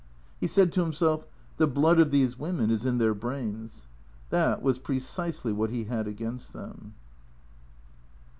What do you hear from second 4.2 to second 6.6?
That was precisely what he had against